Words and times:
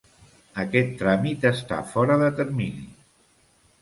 Aquest 0.61 0.95
tràmit 1.01 1.45
està 1.51 1.81
fora 1.93 2.19
de 2.25 2.31
termini. 2.41 2.89